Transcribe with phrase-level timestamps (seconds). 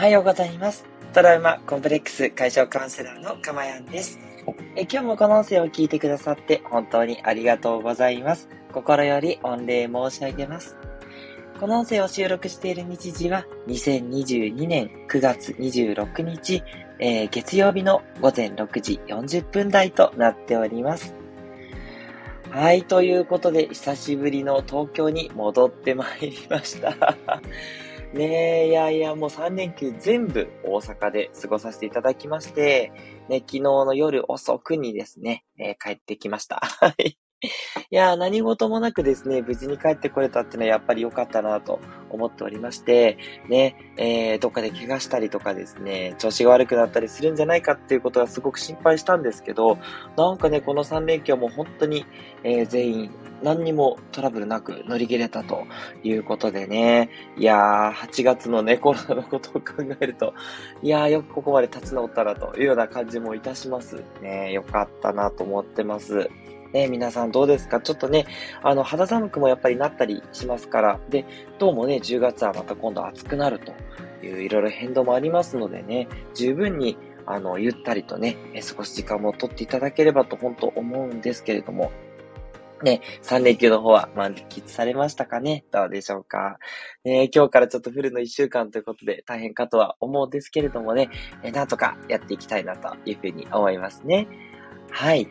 [0.00, 0.86] おはようございます。
[1.12, 4.18] トラウマコンプレックス解消カウンセラーのかまやんです
[4.74, 4.84] え。
[4.90, 8.48] 今日もこの音声を聞いてくださって本当にありがとうございます。
[8.72, 10.78] 心より御礼申し上げます。
[11.60, 16.62] この音声を収録している日時は2022年9月26日、
[16.98, 21.14] えー、月曜日の午前6時40分台となっております。
[22.48, 27.14] はい、ということで、久しぶりの東京に戻ってまいりました。
[28.12, 32.92] ねえ、いやいや、もう3連休全部大阪で過ごさせていただきまして、
[33.28, 36.56] ね、昨日の夜遅くにですね、えー、帰ってきました。
[36.60, 37.16] はい。
[37.42, 37.48] い
[37.90, 43.16] やー何事もなくですね、無事に帰ってこれたっていうのはやっぱり良かったなと思っておりまして、
[43.48, 49.78] ね、えー、どっかで怪我したりとかですね、調子が悪くなったりするんじゃないかっていうことはすごく心配したんですけど、
[50.18, 52.04] なんかね、この3連休も本当に、
[52.44, 53.10] えー、全員
[53.42, 55.64] 何にもトラブルなく乗り切れたと
[56.02, 60.34] いうことでね、いやー、8月のね、コロナのことを考えると、
[60.82, 64.04] いやー、よくここまで立ち直ったなというような感じもいたします。
[64.20, 66.28] ね、よかったなと思ってます。
[66.72, 67.80] ね、皆さんどうですか？
[67.80, 68.26] ちょっとね、
[68.62, 71.24] あの、肌寒くもやっぱりなったりしますから、で、
[71.58, 73.72] どうもね、10月はまた今度暑くなると
[74.24, 78.36] いういろいろ変動もありますのでね、十分に、あの、ゆったりとね、
[78.68, 81.90] 過ごす時間も取っていただければと本当思うんですけれども、
[82.82, 85.64] ね、3連休の方は満喫されましたかね？
[85.70, 86.58] どうでしょうか、
[87.04, 91.10] ね、今日からちょっと降るの1週間ということで大変かとは思うんですけれどもね、
[91.52, 94.26] なんとかやっていきたいなというふうに思いますね。
[94.90, 95.28] はい。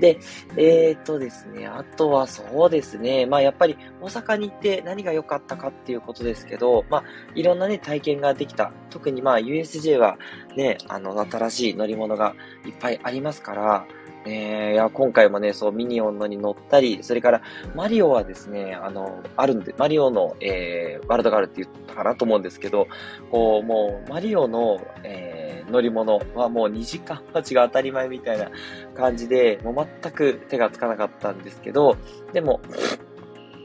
[0.00, 0.18] で、
[0.56, 7.04] えっ、ー、とですね、あとはそうですね、まあやっぱり大阪に行って何が良かったかっていうことですけど、まあ
[7.34, 8.72] いろんなね、体験ができた。
[8.90, 10.18] 特にまあ USJ は
[10.56, 12.34] ね、あの、新しい乗り物が
[12.66, 13.86] いっぱいありますから、
[14.28, 17.42] え、いや、今回もね、そう、ミニオンのに乗ったり、それから、
[17.74, 22.88] マリオはですね、あの、あるんで、マリオの、えー、ワールドがあるって言ったかなと思うんですけど、
[23.30, 28.50] こう、もう、マリオの、えー、乗り物はもう2時間待ちが当たり前みたいな
[28.94, 31.96] 感じで、もう全く手がつかなかったんですけど、
[32.32, 32.60] でも、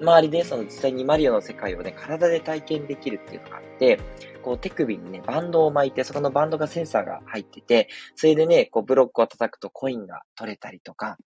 [0.01, 3.99] 周りでその実際にマリオの世界をね、体で体験できるっていうのがあって、
[4.43, 11.17] こう手首にね、バンドを巻いて、そこのバンドがセンサーが入ってて、それでね、こうブロックを叩くとコインが取れたりとか、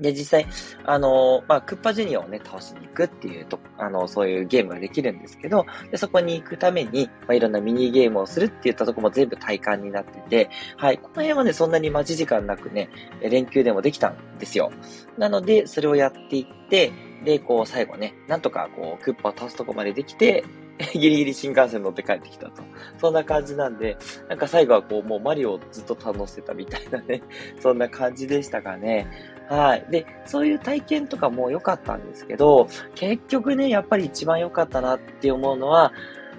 [0.00, 0.46] で、実際、
[0.84, 12.88] あの、まあ、クッパジュニアをね、倒しに行くっていうと、あの、そういうゲームができるんですけど、で、そこに行くために、まあ、いろんなミニゲームをするって言ったとこも全部体感になってて、はい、この辺はね、そんなに待ち時間なくね、
[13.20, 14.70] 連休でもできたんですよ。
[15.18, 16.92] なので、それをやっていって、
[17.24, 20.44] で、こう、最後ね、なんとか、こう、クッパを倒すとこまでできて、
[20.94, 22.62] ギリギリ新幹線乗って帰ってきたと。
[22.98, 23.96] そんな感じなんで、
[24.28, 27.22] なんか最後はこう、もうマリオをずっと堪能してたみたいなね、
[27.60, 29.06] そんな感じでしたかね。
[29.48, 29.86] はい。
[29.90, 35.92] で、そういう体験とかも良かったんですけど、結局ね、やっぱり一番良かったなって思うのは、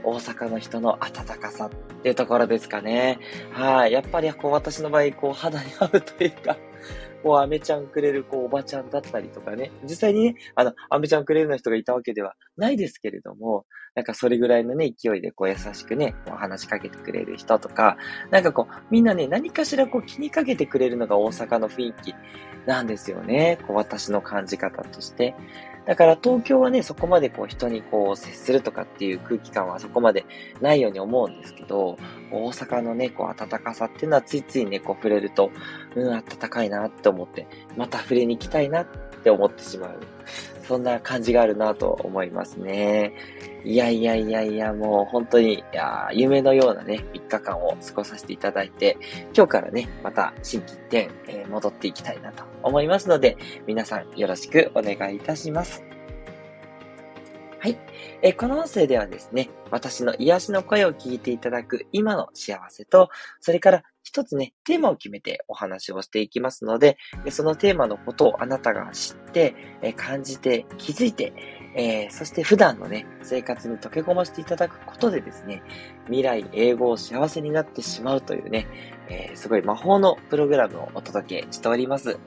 [0.03, 1.69] 大阪の人の温かさっ
[2.01, 3.19] ていうところですかね。
[3.51, 3.91] はい。
[3.91, 6.57] やっぱりこう私の場合、こう肌に合うというか、
[7.23, 9.71] こう、アメちゃんくれる、こう、おばちゃんだったりとかね。
[9.83, 13.65] 実際にね、あの、アメちゃんくれるの人がいたわけではないですけれども、
[13.95, 17.97] なんかそれぐらいのね、勢いでこう、優しくね、こう話しかけてくれる人とか、
[18.29, 22.15] なんかこう、みんなね、何かしらこう、気にかけてくれるのが大阪の雰囲気
[22.65, 23.57] なんですよね。
[23.67, 25.35] こう、私の感じ方として。
[25.85, 30.25] だから東京はね、そこまでこう人にこう接するとかっていう空気感はそこまで
[30.61, 31.97] ないように思うんですけど、
[32.31, 35.49] 大阪のね、こう暖かさっていうのはついついね、こう触れると、
[35.95, 37.47] うん、暖かいなって思って、
[37.77, 38.87] また触れに行きたいなっ
[39.23, 39.99] て思ってしまう。
[40.63, 43.13] そんな感じがあるなと思いますね。
[43.63, 48.97] いやいやいやいや、もう本当に、いや夢のようなね、3日間を過ごさせていただいて、
[49.35, 53.37] 今日からね、また新規一点、えー、戻っていきたいなと思いますので、
[53.67, 55.83] 皆さんよろしくお願いいたします。
[57.59, 57.77] はい。
[58.23, 63.09] えー、この音声ではですね、私の癒しの声を聞いていただく今の幸せと、
[63.39, 66.97] それから一つね、テーマを決めてお話をしていきますので、
[67.29, 71.31] そのテーマのことをあなたが知って、え感じて、気づいて、
[71.77, 75.63] えー、そして普段のね、生活に溶け込ませていただくことでですね、
[76.07, 78.67] 未来、英語を幸せになってしまうというね、
[79.07, 82.19] えー、すごい魔法のプログラムをお届けしております。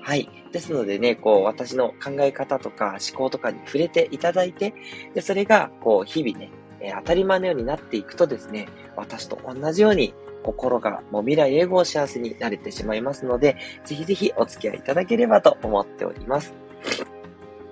[0.00, 0.28] はい。
[0.52, 4.72] ですのでね、こう、私の考え方とか思考とかに触れていただいて、
[5.14, 16.54] で、それが、こう、日々ね、えー、当たり前のようになっていくとですね、私と同じように心がもう未来英語を幸せになれてしまいますので、ぜひぜひお付き合いいただければと思っております。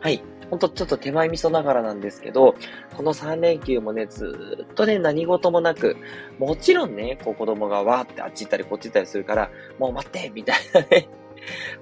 [0.00, 0.22] はい。
[0.50, 2.54] ほんとちょっと手前味噌ながらなんですけど、
[2.96, 5.96] この3連休もね、ずっとね、何事もなく、
[6.38, 11.08] もちろんね、こう子供がわーってあっち行ったりこっち行ったりするから、もう待ってみたいなね、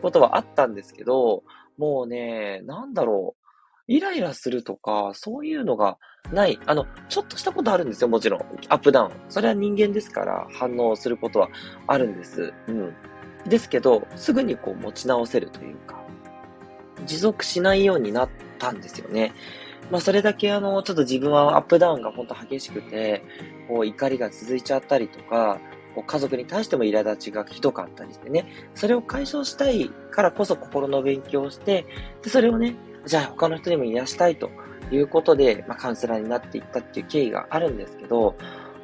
[0.01, 1.45] ことはあったんですけど、
[1.77, 3.44] もうね、なんだろう
[3.87, 5.99] イライラするとか、そういうのが
[6.33, 6.59] ない。
[6.67, 8.41] あの、ちょっとしたことあるんですよ、もちろん。
[8.69, 9.13] アップダウン。
[9.29, 11.49] それは人間ですから反応することは
[11.87, 12.53] あるんです。
[12.69, 12.95] うん。
[13.47, 16.03] ですけど、すぐにこう持ち直せるというか、
[17.05, 19.33] 持続しないようになったんですよね。
[19.91, 23.23] まあそれだけあの、ちょっと自分はアップダウンが本当激しくて、
[23.69, 25.61] こう怒りが続いちゃったりとか、
[25.95, 31.87] こう家族に対しても苛立ちがひどかったりしてね、それを解消したいからこそ心の勉強をして、
[32.23, 34.51] で、それをね、じゃあ他の人にも癒したいと
[34.91, 38.37] いうことで、まあカウンセラーになっていったっていう経緯があるんですけど、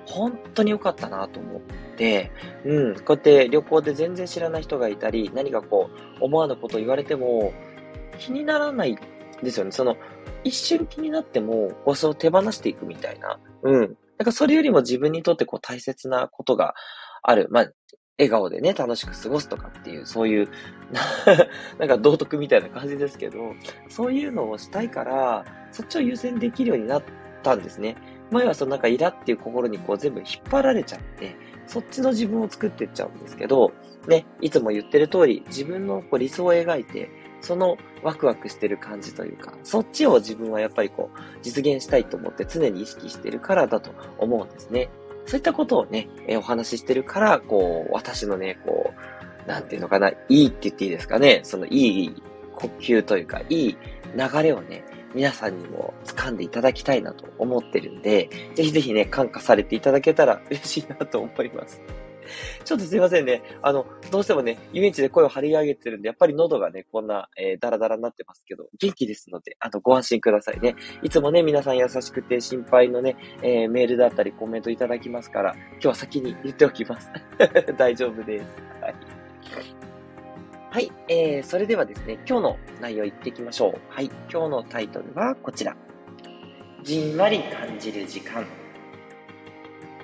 [0.07, 1.61] 本当に良かったなと思っ
[1.97, 2.33] て、
[2.65, 5.91] うん、こうやって旅行で全然知らない人がいたり、何かこ
[6.21, 7.53] う、思わぬことを言われても、
[8.19, 8.99] 気にならない
[9.43, 9.71] ですよね。
[9.71, 9.97] その、
[10.43, 13.39] 一瞬気になっても、こう、そう手放していくみたいな。
[13.63, 13.97] うん。
[14.21, 16.75] だからそれよりも自分にとってこう大切なことが
[17.23, 17.49] ある。
[17.51, 17.71] まあ、
[18.21, 20.49] 笑顔でね、楽しく過ごすとかっていう、そういう、
[21.79, 23.55] なんか道徳みたいな感じですけど、
[23.89, 27.03] そういうのをしたいから、そっちを優先できるようになっ
[27.43, 27.97] たんですね。
[28.31, 31.35] 前はそのなんかイラっていう心にこう全部引っ張られちゃって、
[31.67, 33.73] そっちの自分を作っていっちゃうんですけど、
[34.07, 37.09] ね、いつも言ってる通り、自分のこう理想を描いて、
[37.41, 44.91] そのワクワクしてる感じというか、そっちを自分はやっぱりこう、実現したいと思って常に意識してるからだと思うんですね。
[45.27, 48.93] そういったことをね、えお話ししてるから、こう、私のね、こ
[49.47, 52.23] う、なんていうのかな、いいって言っていいですかね、そのいい
[52.55, 53.79] 呼吸というか、いい
[54.17, 54.85] 流れをね、
[55.15, 61.81] 皆さんにも掴んでいただきたいなと思ってるんで、ぜひぜひね、感化されていただけたら嬉しいなと思います。
[62.65, 63.43] ちょっとすいませんね。
[63.63, 70.75] あの、どうしてもね、遊園地で声を張り上げてるんで、やっぱり喉がね、こんな、えー、ダラダラになってますけど、元気ですので、あの、ご安心くださいね。
[71.03, 77.11] いつもね、皆さん優しくて心配のね、えー、メールだったりコメントいただきますから、今日は先に言っておきます。
[77.77, 78.47] 大丈夫です。
[78.81, 78.95] はい。
[80.73, 83.81] はい、えー、それではですね、今日の内容いっていきましょう。
[83.89, 85.77] はい、今日のタイトルはこちら。
[86.85, 88.47] じんわり感じる時間。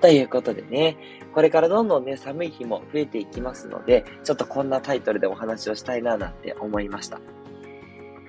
[0.00, 0.96] ということでね、
[1.36, 7.20] これからどんどんね、寒い日も増えていきますので、ちょっとこんなタイトルでお話をしたいななんて思いました。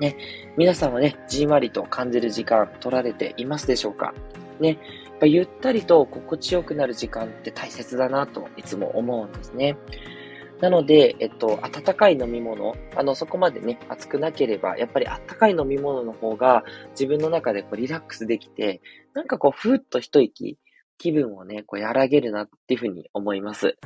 [0.02, 0.18] ね、
[0.58, 4.14] 皆さんはね、じんわりと感じる時間取られていますでしょうか？
[4.60, 4.78] ね、
[5.22, 9.78] やゆったりと心地よくなる時間って大切だなといつも思うんですね。
[10.60, 18.82] なので、えっと、温かい飲み物、あの、そこまでね、熱くなければ、やっぱり温かい飲み物の方が自分の中でこうリラックスできて、
[19.14, 20.58] なんかこう、ふーっと一息、
[20.98, 23.78] 気分をね、こう、和げるなっていうふうに思います。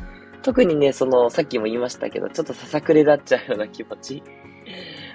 [0.41, 4.23] 特にね、その、さっきも言いましたけど、ちょっとささくれだっちゃうような気持ち。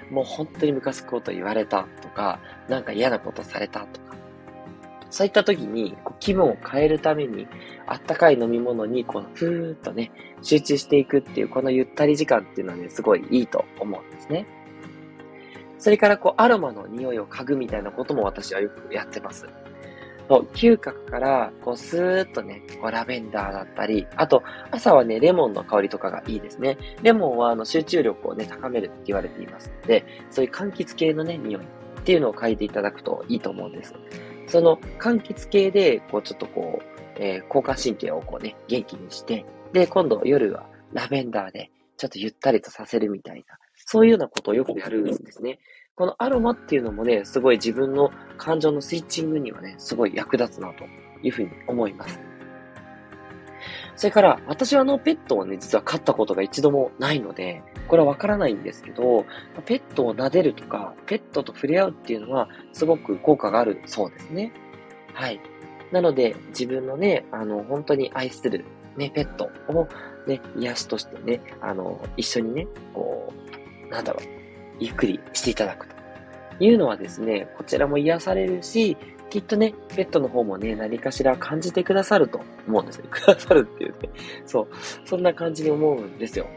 [0.09, 2.39] もう本当にムカつくこと言われたとか、
[2.69, 4.15] なんか嫌なことされたとか、
[5.09, 7.47] そういった時にこう気分を変えるために、
[7.85, 10.11] あったかい飲み物にこう、ふーっとね、
[10.41, 14.45] 集中していくっていう、このゆったり時間っていうのはね、すごいいいと思うんですね。
[15.77, 19.45] それからこう、アロマの匂いを嗅ぐみたいなことも私はよくやってます。
[20.27, 26.77] 嗅覚から、こう、スーッとね、こうラベンダーだったり、あと、朝はね、レモンの香りとかがいいですね。
[27.01, 31.67] レモンは、あの、集中力をね、高めるって言われていますので、そういう柑橘系のね、匂いっ
[32.03, 33.93] ていうのを嗅いでいただくといいと思うんです。
[34.47, 45.59] その柑橘系で、こうちょっとこう、えー、交感神経をこうね、元気にして、で、今度夜はラベンダーで、ちょっとゆったりとさせるみたいな、そういうようなことをよくやるんですね。
[45.97, 50.85] このアロマっていうのもね、すごい自分の感情のスイッチングにはね、すごい役立つなと
[51.23, 52.19] いうふうに思います。
[53.95, 59.25] それから、私はあのペットをね、実は飼ったことが一度もないので、これはわからないんですけど、
[59.65, 64.53] ペットを撫でるとか、ペットと触れ合うっていうのは、すごく効果があるそうですね。
[65.15, 65.41] はい。
[65.91, 68.65] なので、自分のね、あの、本当に愛する、
[68.97, 69.87] ね、ペットを、
[70.27, 73.33] ね、癒しとしてね、あの、一緒にね、こ
[73.87, 74.36] う、なんだろう、
[74.79, 75.95] ゆっくりしていただくと
[76.59, 78.97] いうのはですね、こちらも癒されるし、
[79.29, 83.05] きっとね、ペットの方もね、何かしら感じてくださると思うんですよ。
[83.11, 84.09] くださるっていうね。
[84.45, 84.67] そう。
[85.05, 86.47] そんな感じに思うんですよ。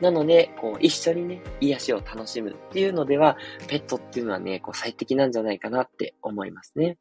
[0.00, 6.98] なので、こう、一緒にね、癒しを楽しむっていうのでは、ペットっていうのはね、こう、最適なんじゃないかなって思いますね。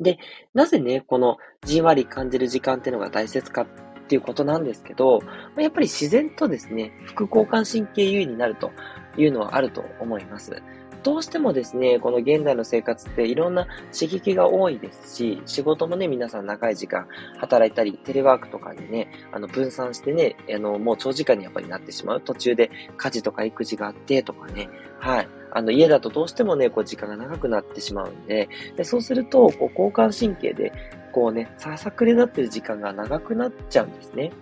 [0.00, 0.18] で、
[0.54, 3.66] なぜね、このじんわり感じる時間っていうのが大切か
[4.04, 5.20] っていうことなんですけど、
[5.56, 8.70] やっぱり自然とですね、副交感神経優位になると
[9.16, 10.62] いうのはあると思います。
[11.04, 17.06] どうしてもですね、この現代の生活っていろんな刺激が多いですし、仕事もね、皆さん長い時間
[17.38, 22.20] 働いたり、テレワークとかにね、あの、分散してね、あの、もう長時間にやっぱりなってしまう。
[22.22, 25.28] 途中で家事とか育児があってとかね、はい。
[25.50, 30.72] あの、家だとどうしてもね、こう時間が長くなってしまうんで、でそうすると、こう、交感神経で、
[31.12, 34.32] こうね、ささくれ立ってる時間が長くなっちゃうんですね。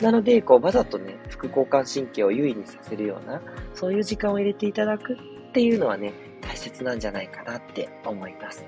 [0.00, 3.42] なので、こう、わざとね、副交感神経を優位にさせるような、
[3.74, 5.18] そういう時間を入れていただく
[5.54, 8.66] っていうのはね、大切なんじゃないかなって思います。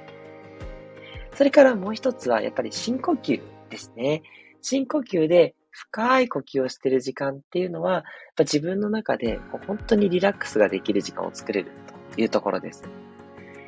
[1.34, 4.22] それからもう一つは、やっぱり深呼吸ですね。
[4.62, 8.02] 深呼吸で深い呼吸をしている時間っていうのは、やっ
[8.36, 11.72] ぱ自分の中で本当にリラックスができる時間を作れる
[12.14, 12.84] というところです。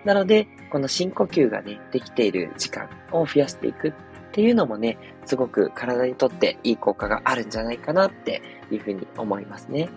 [0.05, 3.93] なので、この深呼吸がね、できている時間を増やしていくっ
[4.31, 4.97] ていうのもね、
[5.27, 9.89] すごく体にとっていい効果があるんじゃないかなっていうふうに思いますね。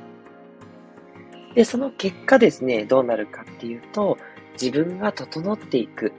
[1.55, 4.17] で、その結果ですね、どうなるかっていうと、
[4.53, 6.13] 自分が整っていく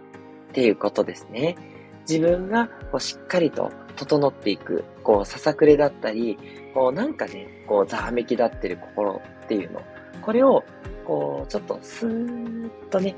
[0.50, 1.56] っていうことですね。
[2.08, 6.38] 自分がこうしっかりと整っていく、こう、ささくれだったり、
[6.74, 9.82] こう、なんかね、こう、ざわめきだってる心っていうの。
[10.20, 10.64] これを、
[11.06, 13.14] こう、ちょっとスーッとね、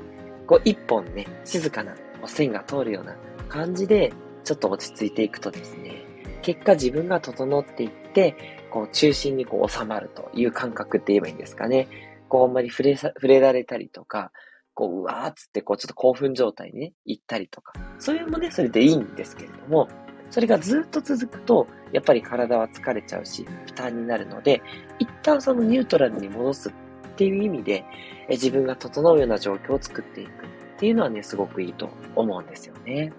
[0.47, 1.95] こう、一本ね、静かな
[2.27, 3.15] 線が通るような
[3.49, 6.03] 感じで、ちょっと落ち着いていくとですね、
[6.41, 8.35] 結果自分が整っていって、
[8.75, 11.87] こう、中心にこう収まるという感覚って言えばいいんですかね。
[12.27, 14.33] こう、あんまり触れさ、触れられたりとか、
[14.73, 19.87] こう、うわーっつって、こう、ちょっと興奮状態にね、行ったりとか、そういうもね、それでいいんですけれども、
[20.29, 24.61] それがずっと続くと、やっぱり体は疲れちゃうし、負担になるので、
[24.99, 26.73] 一旦そのニュートラルに戻すっ
[27.15, 27.85] ていう意味で、
[28.27, 30.31] え自分が整うような状況を作っていくっ
[30.79, 33.13] ていうのはね、すごくいいと思うんですよね。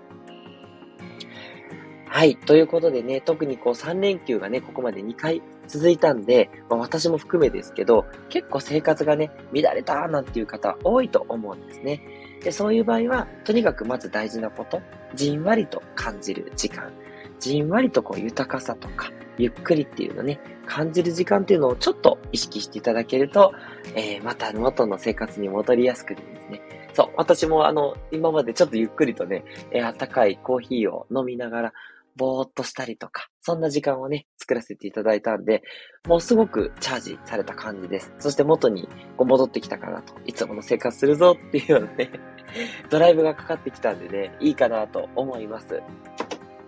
[2.16, 2.38] はい。
[2.38, 12.00] ということでね、特にこう3連休がね、ここまで2回続いたんで、まあ、私も含めですけど、結構生活がね、乱れたなんていう方多いと思うんですね。
[12.42, 14.80] で、そういう場合は、とにかくまず大事なこと、
[15.14, 16.90] じんわりと感じる時間、
[17.38, 23.52] じんわりとこう豊かさとか、ゆっくりっていうのね、感じる時間っていうのをちょっと意識していただけると、
[23.94, 26.62] えー、また元の生活に戻りやすくてですね。
[26.94, 31.72] そう、私もあの、今までちょっとゆっくりとね、えー、温かいコーヒーを飲みながら、
[32.16, 35.62] ぼーっとしたりとか、そんな時間をね、作らせていただいたんで、
[36.06, 38.12] もうすごくチャージされた感じです。
[38.18, 42.10] そして元にこう戻ってきたかなと、いつもの生活するぞっていうようなね、
[42.90, 45.82] ドライブがかかってきたんでね、いいかなと思います。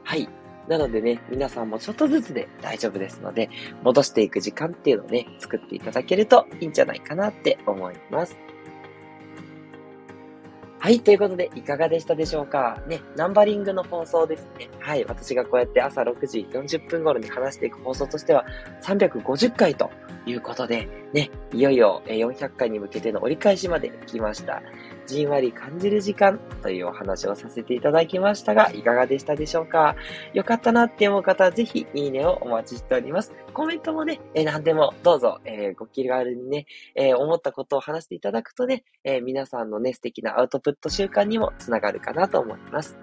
[0.04, 0.28] はい。
[0.68, 3.48] なのでね、皆さんもちょっとずつで大丈夫ですので、
[3.82, 8.36] 戻していく時間っていうのをね、作っていただけるといいんじゃないかなって思います。
[10.80, 12.80] はい、ということで、いかがでしたでしょうか？
[12.86, 14.68] ね、ナンバリングの放送ですね。
[14.78, 18.46] はい、私がこうやって朝6時40分頃に話していく放送としては、
[18.82, 19.90] 350回と
[20.24, 24.62] いうことで、ね、いよいよ400回に向けての折り返しまで来ました。
[25.08, 29.96] じんわり感じる時間というお話をさせていただきましたが、いかがでしたでしょうか？
[30.34, 33.32] よかったなって思う方はぜひいいねをお待ちしております。
[33.54, 42.98] コメントもね、えー、何でもどうぞ、えー、ご気軽にね、えー、思ったことを話していただくとね、え、皆さんのね、素敵なアウトプット習慣にもつながるかなと思います。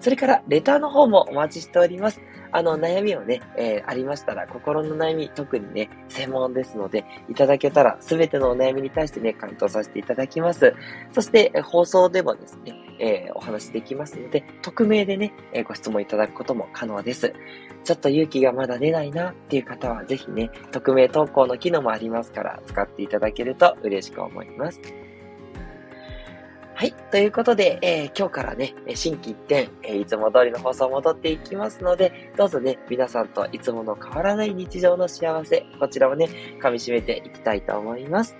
[0.00, 2.20] それから、レターの方もお待ちしております。
[2.52, 10.74] あの、悩みをね、えー、ありましたら、心の悩み、特にね、専門ですので、いただけたら、すべてのお悩みに対してね、回答させていただきます。
[11.12, 17.32] そして、放送でもですね、えー、お話できますので、匿名でね、えー、ご質問いただくことも可能です。
[17.84, 24.80] ちょっと勇気がまだ出ないなっていう方は、ぜひね、匿名投稿の機能もありますから、使っていただけると嬉しく思います。
[26.78, 26.92] はい。
[27.10, 36.28] ということで、えー、今日からね、新規一点、えー、いつも通りの放送戻っていきますので、どうぞね、皆さんといつもの変わらない日常の幸せ、こちらをね、
[36.62, 38.36] 噛み締めていきたいと思います。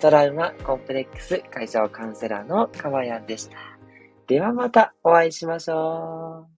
[0.00, 3.56] トラウマコンプレックス解消カウンセラーのかまやんでした。
[4.26, 6.53] ではまたお会いしましょう。